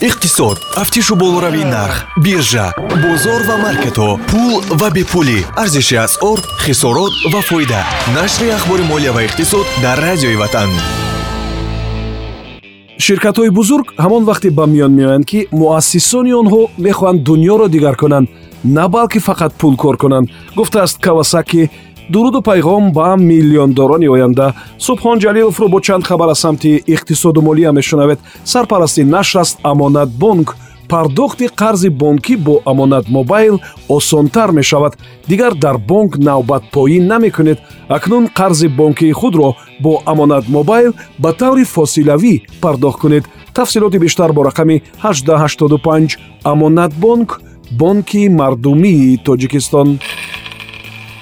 [0.00, 0.58] иқтисод.
[0.74, 5.44] Тафтишу болоравии нарх биржа бозор ва маркетҳо пул ва бепулӣ.
[5.56, 7.84] Арзиши асъор хисорот ва фоида.
[8.14, 10.70] Нашри ахбори молия ва иқтисод дар радиои ватан.
[12.98, 18.28] Ширкатҳои бузург ҳамон вақте ба миён меоянд ки муассисони онҳо мехоҳанд дуньёро дигар кунанд
[18.64, 21.70] на балки фақат пул кор кунанд гуфтааст кавасаки
[22.10, 28.18] дуруду пайғом ба миллиондорони оянда субҳон ҷалиловро бо чанд хабар аз самти иқтисоду молия мешунавед.
[28.44, 30.56] Сарпарасти нашр аст амонатбонк
[30.88, 34.98] пардохти қарзи бонкӣ бо амонат мобайл осонтар мешавад.
[35.28, 37.58] Дигар дар бонк навбат поин намекунед.
[37.88, 43.24] Акнун қарзи бонкии худро бо амонат мобайл ба таври фосилавӣ пардохт кунед.
[43.54, 49.98] Тафсилоти бештар бо рақами 1885 амонатбонк бонки мардумии тоҷикистон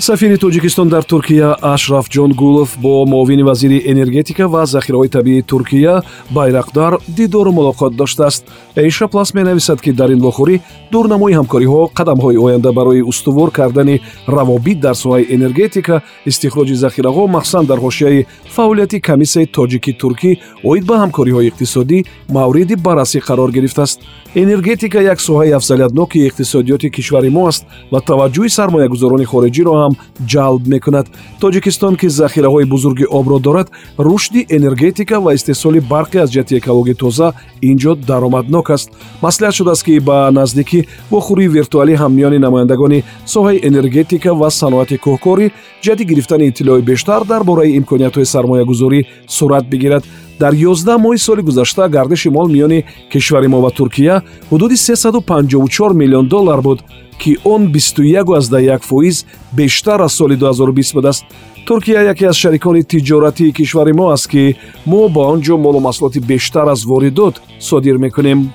[0.00, 6.98] сафири тоҷикистон дар туркия ашраф ҷонгулов бо муовини вазири энергетика ва захираҳои табиии туркия байрақдар
[7.08, 8.44] дидору мулоқот доштааст.
[8.76, 10.60] Эйша плас менависад ки дар ин вохӯрӣ
[10.92, 17.78] дурнамои ҳамкориҳо қадамҳои оянда барои устувор кардани равобит дар соҳаи энергетика истихроҷи захираҳо махсусан дар
[17.78, 20.30] ҳошияи фаъолияти комиссияи тоҷики туркӣ
[20.64, 23.98] оид ба ҳамкориҳои иқтисодӣ мавриди баррасӣ қарор гирифтааст.
[24.34, 29.87] Энергетика як соҳаи афзалиятноки иқтисодиёти кишвари мо аст ва таваҷҷӯҳи сармоягузорони хориҷиро ҳам
[30.32, 31.06] ҷалб мекунад.
[31.40, 37.28] Тоҷикистон ки захираҳои бузурги обро дорад рушди энергетика ва истеҳсоли барқӣ аз ҷиҳати экологии тоза
[37.62, 38.88] ин ҷо даромаднок аст.
[39.22, 40.80] Маслиҳат шудааст ки ба наздикӣ
[41.12, 45.46] вохӯрии виртуалӣ ҳам миёни намояндагони соҳаи энергетика ва саноати кӯҳкорӣ
[45.82, 50.04] ҷиҳати гирифтани иттилои бештар дар бораи имкониятҳои сармоягузорӣ сурат бигирад.
[50.40, 56.28] Дар 11 моҳи соли гузашта гардиши мол миёни кишвари мо ва туркия ҳудуди 354 миллион
[56.28, 56.78] доллар буд
[57.18, 61.24] ки он 21 фоиз бештар аз соли 2020 будааст.
[61.66, 64.54] Туркия яке аз шарикони тиҷоратии кишвари мо аст ки
[64.86, 68.50] мо ба он ҷо молу маҳсулоти бештар аз воридот содир мекунем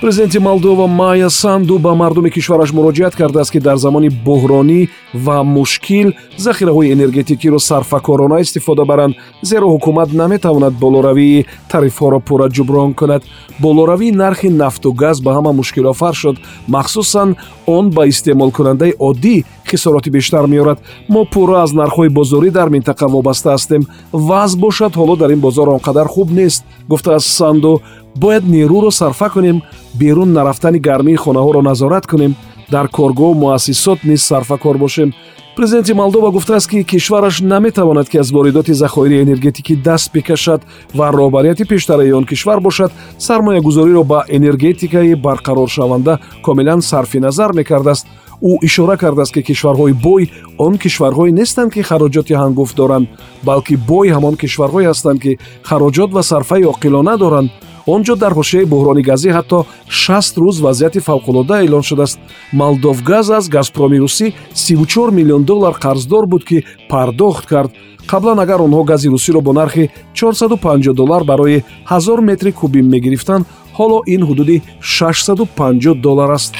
[0.00, 6.12] президенти молдова майя санду ба мардуми кишвараш муроҷиат кардааст ки дар замони буҳронӣ ва мушкил
[6.36, 9.14] захираҳои энергетикиро сарфакорона истифода баранд.
[9.42, 13.22] Зеро ҳукумат наметавонад болоравии тарифҳоро пурра ҷуброн кунад.
[13.58, 16.36] Болоравии нархи нафту газ ба ҳама мушкилофар шуд.
[16.68, 20.78] Махсусан он ба истеъмолкунандаи оддӣ хисороти бештар меорад.
[21.08, 23.82] Мо пурра аз нархҳои бозорӣ дар минтақа вобаста ҳастем.
[24.12, 27.80] Вазъ бошад ҳоло дар ин бозор он қадар хуб нест гуфтааст санду
[28.16, 29.62] бояд нерӯро сарфа кунем
[29.94, 32.34] берун нарафтани гармии хонаҳоро назорат кунем.
[32.70, 35.12] Дар коргоҳу муассисот низ сарфакор бошем.
[35.56, 40.62] Президенти молдова гуфтааст ки кишвараш наметавонад ки аз воридоти захоири энергетикӣ даст бикашад
[40.94, 42.92] ва роҳбарияти пештараи он кишвар бошад.
[43.18, 48.06] Сармоягузориро ба энергетикаи барқароршаванда комилан сарфи назар мекардааст
[48.42, 53.06] ӯ ишора кардааст ки кишварҳои бой он кишварҳое нестанд ки хароҷоти ҳангуфт доранд
[53.42, 55.38] балки бой ҳамон кишварҳое ҳастанд ки
[55.68, 57.50] хароҷот ва сарфаи оқилона доранд.
[57.94, 59.58] Он ҷо дар ҳошияи буҳрони газӣ ҳатто
[60.02, 62.18] шаст рӯз вазъияти фавқулода эълон шудааст.
[62.60, 67.70] Молдовгаз аз газпроми русӣ 34 миллион доллар қарздор буд ки пардохт кард.
[68.10, 73.46] Қаблан агар онҳо гази русиро бо нархи 450 доллар барои 1000 метри куби мегирифтанд
[73.78, 76.54] ҳоло ин ҳудуди 650 доллар аст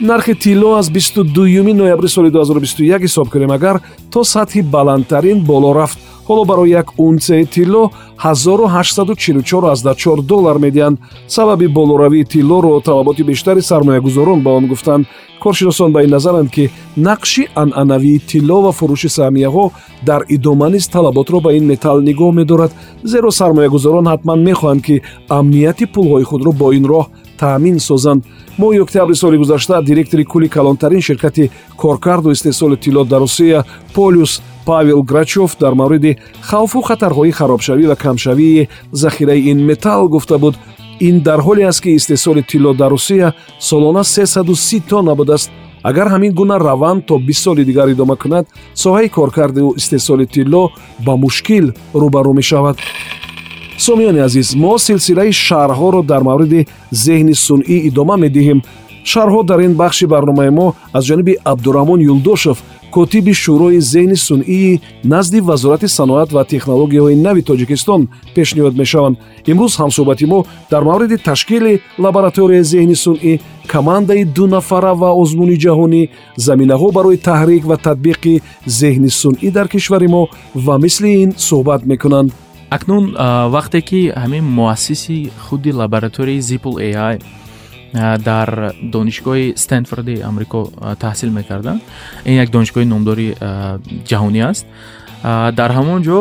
[0.00, 3.80] нархи тилло аз 22 ноябри соли 2021 ҳисоб кунем агар
[4.12, 5.98] то сатҳи баландтарин боло рафт.
[6.28, 7.90] Ҳоло барои як унсияи тилло
[8.24, 10.98] 1844 доллар медиҳанд.
[11.28, 15.06] Сабаби болоравии тиллоро талаботи бештари сармоягузорон ба он гуфтанд.
[15.42, 19.70] Коршиносон ба ин назаранд ки нақши анъанавии тилло ва фурӯши саҳмияҳо
[20.06, 22.72] дар идома низ талаботро ба ин металл нигоҳ медорад.
[23.02, 27.06] Зеро сармоягузорон ҳатман мехоҳанд ки амнияти пулҳои худро бо ин роҳ
[27.40, 28.22] таъмин созанд.
[28.60, 33.64] Моҳи октябри соли гузашта директори кули калонтарин ширкати коркарду истеҳсоли тилло дар русия
[33.94, 34.32] полюс
[34.66, 36.18] павел грачов дар мавриди
[36.48, 38.68] хавфу хатарҳои харобшавӣ ва камшавии
[39.02, 40.54] захираи ин металл гуфта буд.
[41.08, 45.50] Ин дар ҳоле аст ки истеҳсоли тилло дар русия солона 330 тонна будааст
[45.82, 50.62] агар ҳамин гуна раванд то бист соли дигар идома кунад соҳаи коркарду истеҳсоли тилло
[51.06, 52.76] ба мушкил рӯбарӯ мешавад
[53.86, 56.60] сомиёни азиз мо силсилаи шарҳҳоро дар мавриди
[57.04, 58.60] зеҳни сунъӣ идома медиҳем.
[59.10, 60.66] Шарҳҳо дар ин бахши барномаи мо
[60.96, 62.58] аз ҷониби абдураҳмон юлдошев
[62.94, 64.80] котиби шӯрои зеҳни сунъии
[65.12, 68.00] назди вазорати саноат ва технологияҳои нави тоҷикистон
[68.36, 69.16] пешниҳод мешаванд.
[69.50, 70.38] Имрӯз ҳамсӯҳбати мо
[70.72, 71.72] дар мавриди ташкили
[72.04, 73.32] лабораторияи зеҳни сунъӣ
[73.72, 76.02] командаи дунафара ва озмуни ҷаҳонӣ
[76.46, 78.34] заминаҳо барои таҳрик ва татбиқи
[78.80, 80.22] зеҳни сунъӣ дар кишвари мо
[80.66, 82.30] ва мисли ин суҳбат мекунанд
[82.76, 83.04] акнун
[83.56, 86.74] вақте ки ҳамин муассиси худи лабораторияи zipl
[87.10, 87.18] ai
[88.28, 90.70] дар донишгоҳи стенфорди амрико
[91.04, 91.80] таҳсил мекарданд.
[92.24, 93.28] Ин як донишгоҳи номдори
[94.10, 94.66] ҷаҳонӣ аст.
[95.58, 96.20] Дар ҳамон ҷо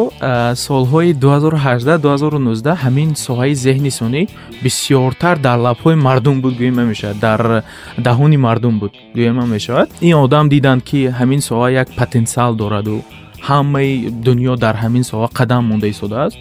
[0.67, 4.21] солҳои 2018-2019 ҳамин соҳаи зеҳни сонӣ
[4.63, 7.41] бисёртар дар лабҳои мардум буд гӯема мешавад дар
[8.07, 12.97] даҳони мардум буд гӯема мешавад ин одам диданд ки ҳамин соҳа як потенсиал дораду
[13.47, 13.91] ҳамаи
[14.25, 16.37] дунё дар ҳамин соҳа қадам монда истодааст.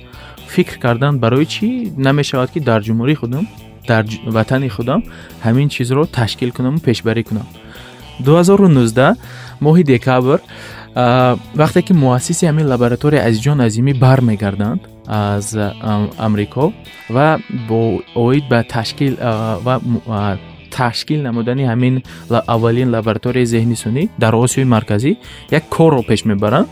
[0.54, 1.66] фикр карданд барои чӣ?
[1.96, 3.44] намешавад ки дар ҷумҳурии худам
[3.90, 4.04] дар
[4.36, 5.00] ватани худам
[5.46, 7.46] ҳамин чизро ташкил кунаму пешбарӣ кунам.
[8.20, 9.16] 2019
[9.60, 10.38] моҳи декабр
[11.60, 15.56] вақте ки муассиси ҳамин лаборатория азизҷон азимӣ бармегарданд аз
[16.26, 16.72] амрико
[17.14, 17.80] ва бо
[18.14, 19.14] оид ба ташкил
[19.66, 19.74] ва
[20.78, 21.94] ташкил намудани ҳамин
[22.54, 25.12] аввалин лабораторияи зеҳни сунӣ дар осиёи марказӣ
[25.58, 26.70] як корро пеш мебаранд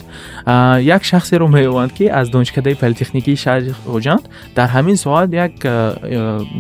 [0.97, 4.25] як шахсеро меёванд ки аз донишкадаи политехникии шаҳри хоҷанд
[4.57, 5.53] дар ҳамин соат як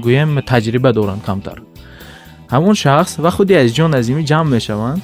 [0.04, 1.58] гӯем таҷриба доранд камтар
[2.54, 5.02] ҳамон шахс ва худи азизҷон азимӣ ҷамъ мешаванд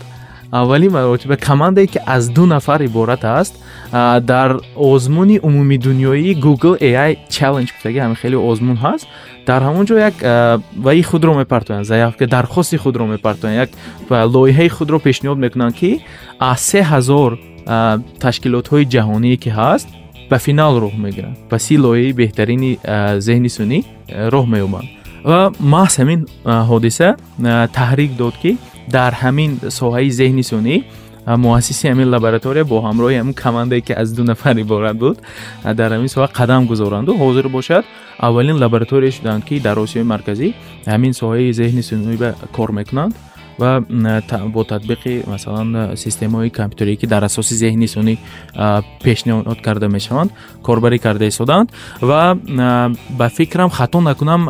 [0.61, 3.55] аввалин маротиба командае ки аз ду нафар иборат аст
[3.93, 9.07] дар озмуни умумии дунёии google ai challenge гуфтаги ҳамин хеле озмун ҳаст
[9.47, 10.15] дар ҳамон ҷо як
[10.77, 13.71] ваи худро мепартоянд заявка дархости худро мепартоянд як
[14.11, 16.01] лоиҳаи худро пешниҳод мекунанд ки
[16.39, 17.31] аз се ҳазор
[18.25, 19.89] ташкилотҳои ҷаҳоние ки ҳаст
[20.31, 22.71] ба финал роҳ мегиранд ба си лоиҳаи беҳтарини
[23.27, 23.79] зеҳни сунӣ
[24.35, 24.89] роҳ меёбанд
[25.31, 25.41] ва
[25.75, 26.21] маҳз ҳамин
[26.71, 27.09] ҳодиса
[27.79, 28.53] таҳрик дод ки
[28.97, 30.77] дар ҳамин соҳаи зеҳни сунӣ
[31.27, 35.17] муассиси ҳамин лаборатория бо ҳамроҳи ҳамин командае ки аз ду нафар иборат буд
[35.65, 37.13] дар ҳамин соҳа қадам гузоранду.
[37.23, 37.85] Ҳозир бошад
[38.19, 40.49] аввалин лаборатория шуданд ки дар осиёи марказӣ
[40.87, 43.15] ҳамин соҳаи зеҳни сунӣ кор мекунанд
[43.59, 43.81] ва
[44.55, 48.15] бо татбиқи масалан системаҳои компютерие ки дар асоси зеҳни сунӣ
[49.05, 50.31] пешниҳод карда мешаванд
[50.67, 51.69] корбарӣ карда истоданд
[52.01, 52.37] ва
[53.19, 54.43] ба фикрам хато накунам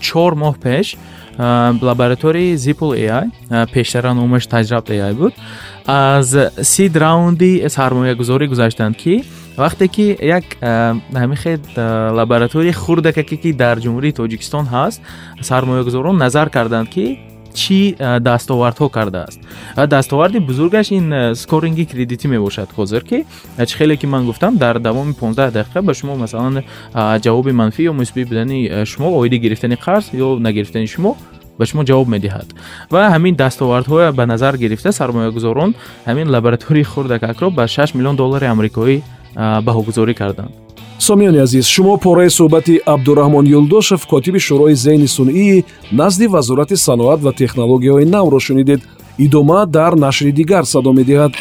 [0.00, 0.96] чор моҳ пеш
[1.38, 3.28] лабораторияи zipl ai
[3.72, 5.32] пештара номаш таҷраб ai буд.
[5.86, 9.24] Аз сид раунди сармоягузорӣ гузаштанд ки
[9.56, 10.44] вақте ки як
[11.12, 11.52] ҳамихе
[12.18, 15.00] лабораторияи хурдакаке ки дар ҷумҳурии тоҷикистон ҳаст
[15.40, 17.18] сармоягузорон назар карданд ки
[17.60, 17.80] чӣ
[18.28, 19.38] дастовардҳо кардааст
[19.94, 21.06] дастоварди бузургаш ин
[21.42, 23.18] скоринги кредитӣ мебошад ҳозир ки
[23.68, 26.62] чӣ хеле ки ман гуфтам дар давоми 15 дақиқа ба шумо масалан
[27.24, 28.58] ҷавоби манфӣ ё мусбӣ будани
[28.90, 31.16] шумо оиди гирифтани қарз ё нагирифтани шумо
[31.58, 32.48] ба шумо ҷавоб медиҳад
[32.90, 35.74] ва ҳамин дастовардҳо ба назар гирифта сармоягузорон
[36.08, 38.96] ҳамин лаборатории хурдакакро ба 6 миллион доллари амрикоӣ
[39.66, 40.65] баҳогузорӣ карданд
[41.06, 45.64] сомиёни азиз шумо пораи суҳбати абдураҳмон юлдошев котиби шӯрои зеҳни сунъии
[46.00, 48.80] назди вазорати саноат ва технологияҳои навро шунидед.
[49.26, 51.32] Идома дар нашри дигар садо медиҳад.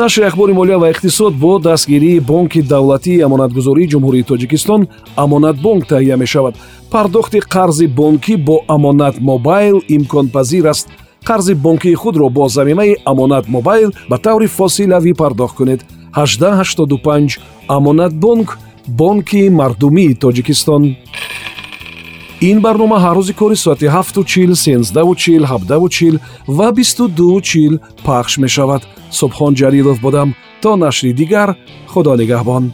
[0.00, 4.80] Нашри ахбори молия ва иқтисод бо дастгирии бонки давлатии амонатгузории ҷумҳурии тоҷикистон
[5.24, 6.54] амонатбонк таҳия мешавад.
[6.92, 10.88] Пардохти қарзи бонкӣ бо амонат мобайл имконпазир аст.
[11.28, 15.80] Қарзи бонкии худро бо замимаи амонат мобайл ба таври фосилавӣ пардохт кунед
[16.12, 17.38] 1885
[17.68, 20.96] амонатбонк бонки мардумии тоҷикистон.
[22.40, 26.14] Ин барнома ҳар рӯзи кори соати 7чил 1сенздаучил 7дачил
[26.46, 28.82] ва 22чил пахш мешавад.
[29.18, 30.28] Субҳон ҷалилов будам.
[30.62, 31.48] То нашри дигар
[31.92, 32.64] худо нигаҳбон.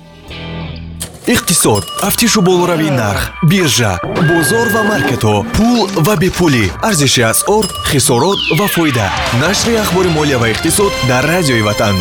[1.34, 1.84] Иқтисод.
[2.02, 3.92] Тафтишу болоравии нарх биржа
[4.28, 6.66] бозор ва маркетҳо пул ва бепулӣ.
[6.88, 9.08] Арзиши асъор хисорот ва фоида.
[9.42, 11.96] Нашри ахбори молия ва иқтисод дар радиои ватан